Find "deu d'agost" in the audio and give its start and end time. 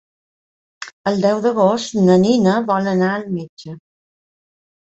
1.25-1.99